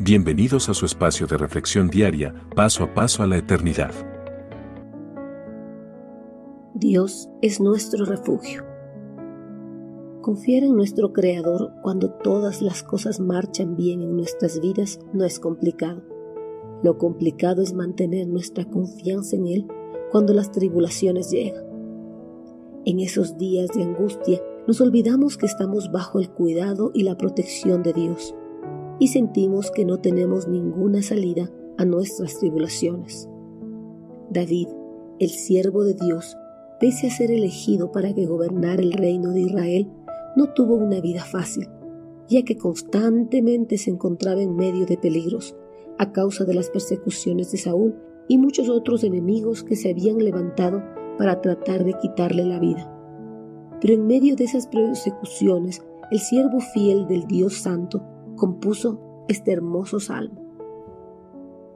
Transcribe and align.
Bienvenidos 0.00 0.68
a 0.68 0.74
su 0.74 0.86
espacio 0.86 1.28
de 1.28 1.36
reflexión 1.36 1.86
diaria, 1.86 2.34
paso 2.56 2.82
a 2.82 2.92
paso 2.92 3.22
a 3.22 3.28
la 3.28 3.36
eternidad. 3.36 3.92
Dios 6.74 7.30
es 7.42 7.60
nuestro 7.60 8.04
refugio. 8.04 8.64
Confiar 10.20 10.64
en 10.64 10.74
nuestro 10.74 11.12
Creador 11.12 11.74
cuando 11.80 12.10
todas 12.10 12.60
las 12.60 12.82
cosas 12.82 13.20
marchan 13.20 13.76
bien 13.76 14.02
en 14.02 14.16
nuestras 14.16 14.60
vidas 14.60 14.98
no 15.12 15.24
es 15.24 15.38
complicado. 15.38 16.02
Lo 16.82 16.98
complicado 16.98 17.62
es 17.62 17.72
mantener 17.72 18.26
nuestra 18.26 18.64
confianza 18.64 19.36
en 19.36 19.46
Él 19.46 19.68
cuando 20.10 20.34
las 20.34 20.50
tribulaciones 20.50 21.30
llegan. 21.30 21.66
En 22.84 22.98
esos 22.98 23.38
días 23.38 23.70
de 23.70 23.84
angustia 23.84 24.42
nos 24.66 24.80
olvidamos 24.80 25.36
que 25.36 25.46
estamos 25.46 25.92
bajo 25.92 26.18
el 26.18 26.30
cuidado 26.30 26.90
y 26.94 27.04
la 27.04 27.16
protección 27.16 27.84
de 27.84 27.92
Dios 27.92 28.34
y 29.04 29.08
sentimos 29.08 29.70
que 29.70 29.84
no 29.84 29.98
tenemos 29.98 30.48
ninguna 30.48 31.02
salida 31.02 31.50
a 31.76 31.84
nuestras 31.84 32.38
tribulaciones. 32.38 33.28
David, 34.30 34.68
el 35.18 35.28
siervo 35.28 35.84
de 35.84 35.92
Dios, 35.92 36.38
pese 36.80 37.08
a 37.08 37.10
ser 37.10 37.30
elegido 37.30 37.92
para 37.92 38.14
que 38.14 38.24
gobernara 38.24 38.82
el 38.82 38.94
reino 38.94 39.32
de 39.32 39.42
Israel, 39.42 39.90
no 40.36 40.54
tuvo 40.54 40.76
una 40.76 41.02
vida 41.02 41.22
fácil, 41.22 41.68
ya 42.30 42.44
que 42.44 42.56
constantemente 42.56 43.76
se 43.76 43.90
encontraba 43.90 44.40
en 44.40 44.56
medio 44.56 44.86
de 44.86 44.96
peligros 44.96 45.54
a 45.98 46.10
causa 46.10 46.46
de 46.46 46.54
las 46.54 46.70
persecuciones 46.70 47.52
de 47.52 47.58
Saúl 47.58 47.94
y 48.26 48.38
muchos 48.38 48.70
otros 48.70 49.04
enemigos 49.04 49.64
que 49.64 49.76
se 49.76 49.90
habían 49.90 50.16
levantado 50.16 50.82
para 51.18 51.42
tratar 51.42 51.84
de 51.84 51.92
quitarle 51.98 52.46
la 52.46 52.58
vida. 52.58 52.90
Pero 53.82 53.92
en 53.92 54.06
medio 54.06 54.34
de 54.34 54.44
esas 54.44 54.66
persecuciones, 54.66 55.82
el 56.10 56.20
siervo 56.20 56.60
fiel 56.60 57.06
del 57.06 57.26
Dios 57.26 57.58
Santo 57.58 58.13
compuso 58.36 59.00
este 59.28 59.52
hermoso 59.52 60.00
salmo. 60.00 60.42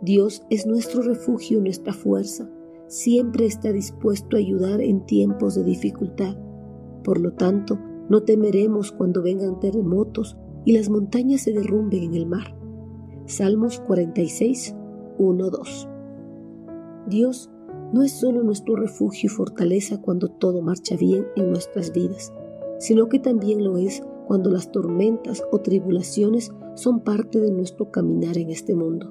Dios 0.00 0.44
es 0.50 0.66
nuestro 0.66 1.02
refugio 1.02 1.58
y 1.58 1.62
nuestra 1.62 1.92
fuerza, 1.92 2.48
siempre 2.86 3.46
está 3.46 3.72
dispuesto 3.72 4.36
a 4.36 4.40
ayudar 4.40 4.80
en 4.80 5.04
tiempos 5.04 5.54
de 5.54 5.64
dificultad. 5.64 6.36
Por 7.04 7.20
lo 7.20 7.32
tanto, 7.32 7.78
no 8.08 8.22
temeremos 8.22 8.92
cuando 8.92 9.22
vengan 9.22 9.60
terremotos 9.60 10.36
y 10.64 10.72
las 10.72 10.88
montañas 10.88 11.42
se 11.42 11.52
derrumben 11.52 12.04
en 12.04 12.14
el 12.14 12.26
mar. 12.26 12.56
Salmos 13.26 13.80
46, 13.80 14.74
1, 15.18 15.50
2. 15.50 15.88
Dios 17.08 17.50
no 17.92 18.02
es 18.02 18.12
solo 18.12 18.42
nuestro 18.42 18.76
refugio 18.76 19.26
y 19.26 19.28
fortaleza 19.28 20.00
cuando 20.00 20.28
todo 20.28 20.62
marcha 20.62 20.96
bien 20.96 21.26
en 21.36 21.50
nuestras 21.50 21.92
vidas, 21.92 22.32
sino 22.78 23.08
que 23.08 23.18
también 23.18 23.64
lo 23.64 23.76
es 23.76 24.02
cuando 24.28 24.50
las 24.50 24.70
tormentas 24.70 25.42
o 25.50 25.60
tribulaciones 25.60 26.52
son 26.74 27.00
parte 27.00 27.40
de 27.40 27.50
nuestro 27.50 27.90
caminar 27.90 28.36
en 28.36 28.50
este 28.50 28.74
mundo. 28.74 29.10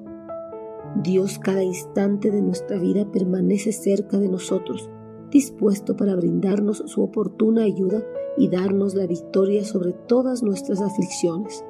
Dios 1.03 1.39
cada 1.39 1.63
instante 1.63 2.29
de 2.29 2.43
nuestra 2.43 2.77
vida 2.77 3.11
permanece 3.11 3.71
cerca 3.71 4.19
de 4.19 4.29
nosotros, 4.29 4.91
dispuesto 5.31 5.97
para 5.97 6.15
brindarnos 6.15 6.83
su 6.85 7.01
oportuna 7.01 7.63
ayuda 7.63 8.03
y 8.37 8.47
darnos 8.49 8.93
la 8.93 9.07
victoria 9.07 9.65
sobre 9.65 9.93
todas 9.93 10.43
nuestras 10.43 10.81
aflicciones. 10.81 11.65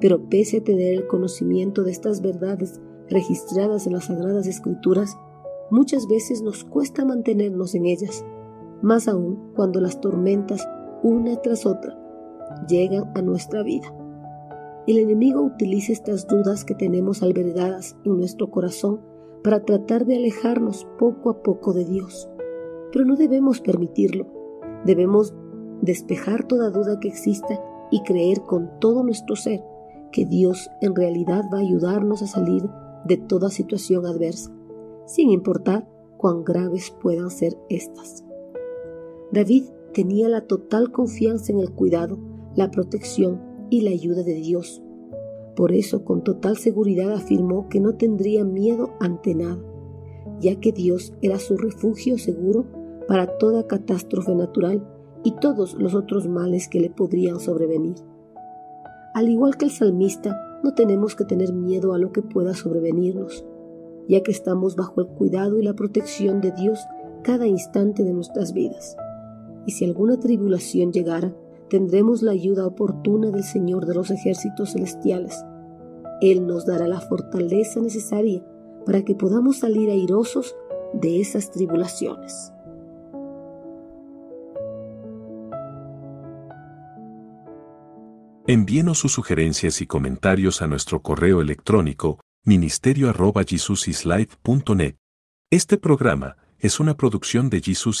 Pero 0.00 0.28
pese 0.28 0.58
a 0.58 0.64
tener 0.64 0.92
el 0.92 1.06
conocimiento 1.06 1.84
de 1.84 1.92
estas 1.92 2.20
verdades 2.20 2.80
registradas 3.08 3.86
en 3.86 3.92
las 3.92 4.06
Sagradas 4.06 4.48
Escrituras, 4.48 5.16
muchas 5.70 6.08
veces 6.08 6.42
nos 6.42 6.64
cuesta 6.64 7.04
mantenernos 7.04 7.76
en 7.76 7.86
ellas, 7.86 8.24
más 8.82 9.06
aún 9.06 9.52
cuando 9.54 9.80
las 9.80 10.00
tormentas, 10.00 10.68
una 11.04 11.36
tras 11.36 11.64
otra, 11.64 11.96
llegan 12.68 13.10
a 13.14 13.22
nuestra 13.22 13.62
vida. 13.62 13.92
El 14.86 14.98
enemigo 14.98 15.42
utiliza 15.42 15.92
estas 15.92 16.26
dudas 16.26 16.64
que 16.64 16.74
tenemos 16.74 17.22
albergadas 17.22 17.96
en 18.04 18.18
nuestro 18.18 18.50
corazón 18.50 19.00
para 19.42 19.64
tratar 19.64 20.06
de 20.06 20.16
alejarnos 20.16 20.86
poco 20.98 21.30
a 21.30 21.42
poco 21.42 21.72
de 21.72 21.84
Dios. 21.84 22.28
Pero 22.92 23.04
no 23.04 23.16
debemos 23.16 23.60
permitirlo. 23.60 24.26
Debemos 24.84 25.34
despejar 25.82 26.44
toda 26.44 26.70
duda 26.70 27.00
que 27.00 27.08
exista 27.08 27.60
y 27.90 28.02
creer 28.02 28.42
con 28.42 28.70
todo 28.80 29.02
nuestro 29.02 29.36
ser 29.36 29.62
que 30.12 30.24
Dios 30.24 30.70
en 30.80 30.94
realidad 30.94 31.44
va 31.52 31.58
a 31.58 31.62
ayudarnos 31.62 32.22
a 32.22 32.26
salir 32.26 32.62
de 33.04 33.16
toda 33.16 33.50
situación 33.50 34.06
adversa, 34.06 34.50
sin 35.06 35.30
importar 35.30 35.88
cuán 36.16 36.44
graves 36.44 36.94
puedan 37.02 37.30
ser 37.30 37.56
estas. 37.68 38.24
David 39.32 39.64
tenía 39.92 40.28
la 40.28 40.42
total 40.42 40.92
confianza 40.92 41.52
en 41.52 41.58
el 41.58 41.72
cuidado 41.72 42.18
la 42.56 42.70
protección 42.70 43.40
y 43.70 43.82
la 43.82 43.90
ayuda 43.90 44.22
de 44.22 44.34
Dios. 44.34 44.82
Por 45.54 45.72
eso 45.72 46.04
con 46.04 46.24
total 46.24 46.56
seguridad 46.56 47.12
afirmó 47.12 47.68
que 47.68 47.80
no 47.80 47.94
tendría 47.94 48.44
miedo 48.44 48.90
ante 49.00 49.34
nada, 49.34 49.58
ya 50.40 50.56
que 50.56 50.72
Dios 50.72 51.14
era 51.22 51.38
su 51.38 51.56
refugio 51.56 52.18
seguro 52.18 52.66
para 53.06 53.38
toda 53.38 53.66
catástrofe 53.66 54.34
natural 54.34 54.86
y 55.22 55.32
todos 55.32 55.74
los 55.74 55.94
otros 55.94 56.28
males 56.28 56.68
que 56.68 56.80
le 56.80 56.90
podrían 56.90 57.40
sobrevenir. 57.40 57.96
Al 59.14 59.28
igual 59.28 59.56
que 59.56 59.66
el 59.66 59.70
salmista, 59.70 60.38
no 60.62 60.74
tenemos 60.74 61.14
que 61.14 61.24
tener 61.24 61.52
miedo 61.52 61.94
a 61.94 61.98
lo 61.98 62.12
que 62.12 62.22
pueda 62.22 62.54
sobrevenirnos, 62.54 63.46
ya 64.08 64.22
que 64.22 64.30
estamos 64.30 64.76
bajo 64.76 65.00
el 65.00 65.08
cuidado 65.08 65.58
y 65.58 65.62
la 65.62 65.74
protección 65.74 66.40
de 66.40 66.52
Dios 66.52 66.80
cada 67.22 67.46
instante 67.46 68.04
de 68.04 68.12
nuestras 68.12 68.52
vidas. 68.52 68.96
Y 69.66 69.72
si 69.72 69.84
alguna 69.84 70.18
tribulación 70.18 70.92
llegara, 70.92 71.34
tendremos 71.68 72.22
la 72.22 72.32
ayuda 72.32 72.66
oportuna 72.66 73.30
del 73.30 73.44
Señor 73.44 73.86
de 73.86 73.94
los 73.94 74.10
ejércitos 74.10 74.72
celestiales. 74.72 75.44
Él 76.20 76.46
nos 76.46 76.66
dará 76.66 76.88
la 76.88 77.00
fortaleza 77.00 77.80
necesaria 77.80 78.44
para 78.84 79.04
que 79.04 79.14
podamos 79.14 79.58
salir 79.58 79.90
airosos 79.90 80.56
de 80.94 81.20
esas 81.20 81.50
tribulaciones. 81.50 82.52
Envíenos 88.48 88.98
sus 88.98 89.12
sugerencias 89.12 89.80
y 89.80 89.86
comentarios 89.86 90.62
a 90.62 90.68
nuestro 90.68 91.02
correo 91.02 91.40
electrónico 91.40 92.20
ministerio 92.44 93.10
arroba 93.10 93.42
Este 95.50 95.78
programa 95.78 96.36
es 96.60 96.78
una 96.78 96.96
producción 96.96 97.50
de 97.50 97.60
Jesus 97.60 97.94